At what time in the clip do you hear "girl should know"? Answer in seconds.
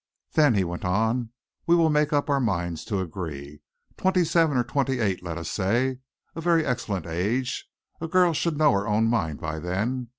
8.07-8.71